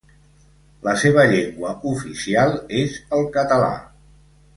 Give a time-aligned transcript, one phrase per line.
[0.85, 3.69] La seva llengua oficial és el català.